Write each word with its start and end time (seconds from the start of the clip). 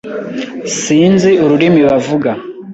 Sinzi 0.81 1.31
ururimi 1.43 1.81
bavuga. 1.89 2.31